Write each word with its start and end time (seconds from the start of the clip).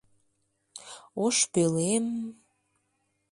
Ош 1.23 1.37
пӧлем... 1.51 2.07